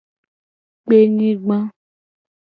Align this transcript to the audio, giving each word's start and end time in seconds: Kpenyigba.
Kpenyigba. 0.83 1.57